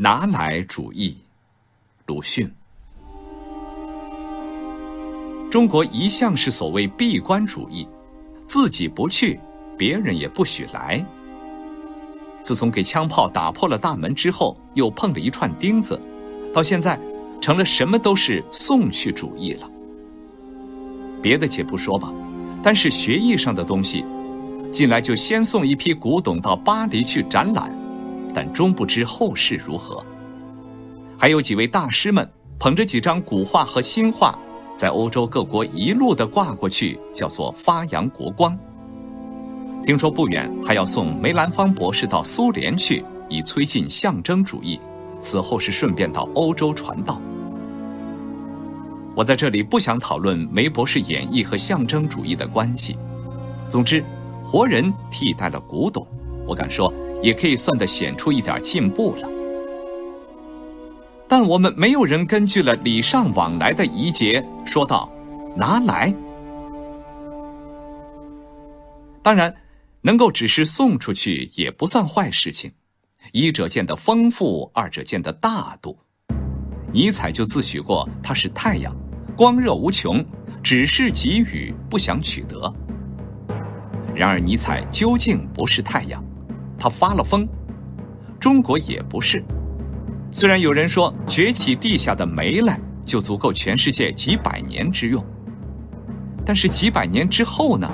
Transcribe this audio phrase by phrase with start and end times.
[0.00, 1.16] 拿来主义，
[2.06, 2.48] 鲁迅。
[5.50, 7.84] 中国一向是所谓闭关主义，
[8.46, 9.40] 自己不去，
[9.76, 11.04] 别人也不许来。
[12.44, 16.00] 自从给枪炮打破了大门之后，又碰了一串钉子，
[16.54, 16.96] 到现在
[17.40, 19.68] 成了什么都是送去主义了。
[21.20, 22.14] 别的且不说吧，
[22.62, 24.04] 但是学艺上的东西，
[24.70, 27.76] 近来就先送一批古董到巴黎去展览，
[28.34, 30.04] 但终不知后事如何。
[31.18, 34.38] 还有几位大师们捧着几张古画和新画，
[34.76, 38.56] 在欧洲各国一路的挂过去，叫做发扬国光。
[39.84, 44.78] 听说不远还要送梅兰芳博士到苏联去，以推进象征主义。
[45.20, 47.20] 此后是顺便到欧洲传道。
[49.16, 52.96] 我在这里不想讨论梅博士演绎和象征主义的关系。
[53.68, 54.04] 总之，
[54.44, 56.06] 活人替代了古董，
[56.46, 56.92] 我敢说
[57.22, 59.28] 也可以算得显出一点进步了。
[61.28, 65.10] 但我们没有人根据了礼尚往来的仪节说道
[65.56, 66.12] ：“拿来。”
[69.22, 69.54] 当然。
[70.00, 72.70] 能够只是送出去也不算坏事情，
[73.32, 75.98] 一者见得丰富，二者见得大度。
[76.92, 78.96] 尼采就自诩过他是太阳，
[79.36, 80.24] 光热无穷，
[80.62, 82.72] 只是给予，不想取得。
[84.14, 86.24] 然而尼采究竟不是太阳，
[86.78, 87.46] 他发了疯。
[88.38, 89.42] 中国也不是，
[90.30, 95.24] 虽然有人说崛起地下的煤来就足够全世界几百年之用，
[96.46, 97.90] 但是几百年之后呢？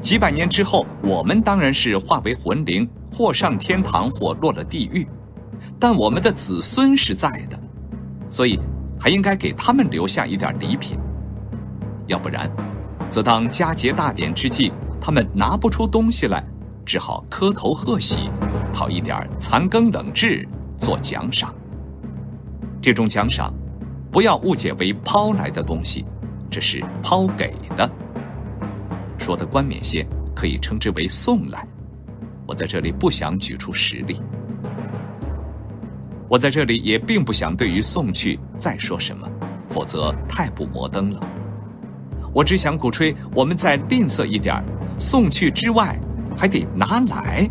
[0.00, 5.06] 几百年之后，我们当然是化为魂灵，或上天堂，或落了地狱，
[5.78, 7.58] 但我们的子孙是在的，
[8.28, 8.58] 所以
[8.98, 10.98] 还应该给他们留下一点礼品。
[12.08, 12.50] 要不然，
[13.08, 16.44] 则当佳节大典之际，他们拿不出东西来，
[16.84, 18.30] 只好磕头贺喜，
[18.72, 21.54] 讨一点残羹冷炙做奖赏。
[22.80, 23.54] 这种奖赏，
[24.10, 26.04] 不要误解为抛来的东西，
[26.50, 27.88] 这是抛给的。
[29.18, 31.66] 说的冠冕些，可以称之为送来。
[32.46, 34.20] 我在这里不想举出实例。
[36.28, 39.28] 我在这里也并不想对于送去再说什么，
[39.68, 41.20] 否则太不摩登了。
[42.34, 44.64] 我只想鼓吹，我们再吝啬一点
[44.98, 45.96] 送去之外
[46.36, 47.48] 还得拿来，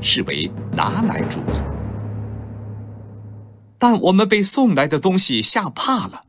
[0.00, 1.52] 视为拿来主义。
[3.78, 6.22] 但我们被送来的东西吓怕了。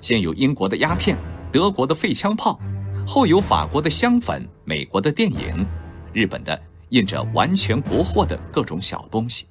[0.00, 1.16] 先有英国的鸦片，
[1.52, 2.58] 德国的废枪炮。
[3.06, 5.66] 后有法国的香粉、美国的电影、
[6.14, 6.58] 日本的
[6.88, 9.46] 印着完全国货的各种小东西，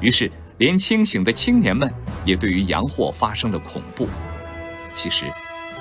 [0.00, 1.92] 于是连清醒的青年们
[2.24, 4.06] 也对于洋货发生了恐怖。
[4.94, 5.24] 其实，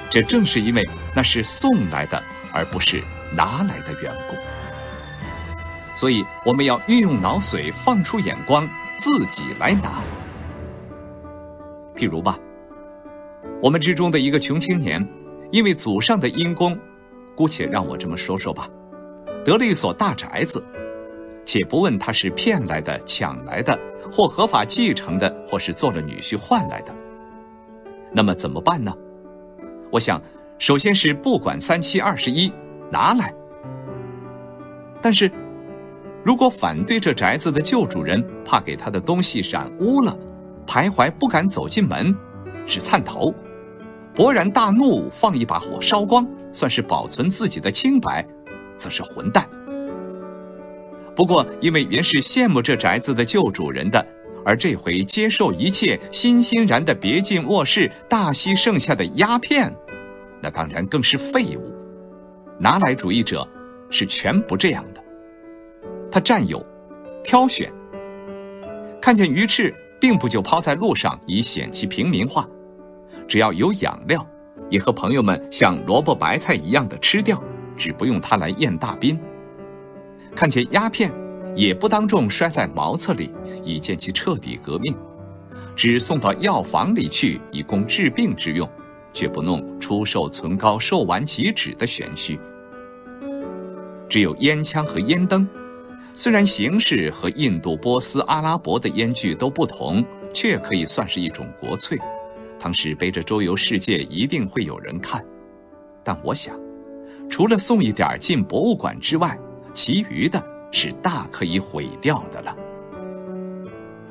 [0.10, 0.84] 这正是因为
[1.16, 2.22] 那是送来的，
[2.58, 3.04] 而不是
[3.36, 4.36] 拿来的缘故。
[5.94, 10.02] 所以，我们要运用脑髓，放出眼光，自己来拿。
[11.96, 12.38] 譬如吧，
[13.62, 15.08] 我们之中的一个穷青年。
[15.50, 16.78] 因为祖上的因功，
[17.34, 18.68] 姑且让我这么说说吧，
[19.46, 20.62] 得了一所大宅子，
[21.46, 23.80] 且不问他是骗来的、抢来的，
[24.12, 26.94] 或合法继承的，或是做了女婿换来的。
[28.12, 28.94] 那么怎么办呢？
[29.90, 30.22] 我想，
[30.60, 32.52] 首先是不管三七二十一，
[32.92, 33.34] 拿来。
[35.02, 35.32] 但是，
[36.24, 40.18] 如果反对这宅子的旧主人怕给他的东西染污了，
[40.66, 42.16] 徘徊不敢走进门，
[42.66, 43.34] 是窜头。
[44.16, 48.26] 勃然大怒，放一把火烧光，算是保存自己的清白，
[48.78, 49.48] 则是混蛋。
[51.16, 54.04] 不过，因为原是羡慕这宅子的旧主人的，
[54.44, 59.72] 而这回接受一切，欣欣然的别进卧室，大吸剩下的鸦片，
[60.42, 61.74] 那当然更是废物。
[62.60, 63.48] 拿来主义者
[63.90, 65.04] 是全不这样的，
[66.12, 66.66] 他占有、
[67.24, 67.72] 挑选，
[69.02, 72.48] 看见鱼翅，并不就抛在路上，以显其平民化。
[73.28, 74.26] 只要有养料，
[74.70, 77.42] 也和朋友们像萝卜白菜一样的吃掉，
[77.76, 79.20] 只不用它来验大宾。
[80.36, 81.12] 看见鸦片，
[81.54, 83.30] 也不当众摔在茅厕里，
[83.64, 84.96] 以见其彻底革命；
[85.76, 88.68] 只送到药房里去，以供治病之用，
[89.12, 92.38] 绝不弄出售存高、售完即止的玄虚。
[94.10, 95.48] 只有烟枪和烟灯，
[96.14, 100.04] 虽然形式和印度、波斯、阿拉伯的烟具都不同，
[100.34, 101.98] 却可以算是一种国粹。
[102.60, 105.24] 当时背着周游世界，一定会有人看。
[106.04, 106.54] 但我想，
[107.30, 109.40] 除了送一点进博物馆之外，
[109.74, 112.54] 其余的是大可以毁掉的了。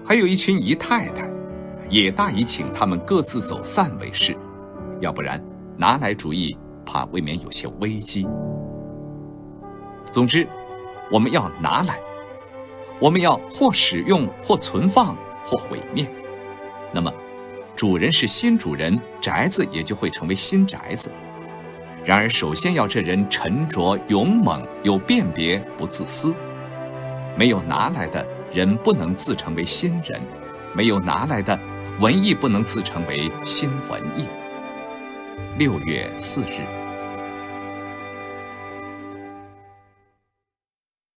[0.02, 1.30] 还有一群姨太太，
[1.90, 4.34] 也大以请他们各自走散为是，
[5.00, 5.38] 要不然
[5.76, 8.26] 拿来主义怕未免有些危机。
[10.10, 10.46] 总之，
[11.10, 11.98] 我们要拿来，
[12.98, 16.08] 我们要或使用，或存放，或毁灭。
[16.92, 17.12] 那么，
[17.74, 21.10] 主人是新主人，宅子也就会成为新宅子。
[22.04, 26.32] 然而，首先要这人沉着、勇猛、有辨别、不自私。
[27.36, 30.18] 没有拿来的人不能自成为新人，
[30.72, 31.58] 没有拿来的
[32.00, 34.26] 文艺不能自成为新文艺。
[35.58, 36.75] 六月四日。